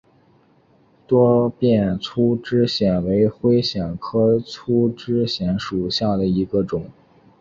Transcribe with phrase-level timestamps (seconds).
[1.05, 6.89] 多变粗枝藓为灰藓科粗枝藓属下的一个种。